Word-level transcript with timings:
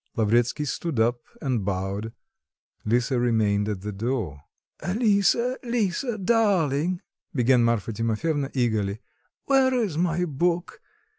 Lavretsky 0.15 0.65
stood 0.65 0.99
up 0.99 1.19
and 1.43 1.63
bowed; 1.63 2.11
Lisa 2.85 3.19
remained 3.19 3.69
at 3.69 3.81
the 3.81 3.91
door. 3.91 4.41
"Lisa, 4.95 5.59
Lisa, 5.63 6.17
darling," 6.17 7.01
began 7.35 7.63
Marfa 7.63 7.93
Timofyevna 7.93 8.49
eagerly, 8.55 8.99
"where 9.45 9.75
is 9.75 9.99
my 9.99 10.25
book? 10.25 10.81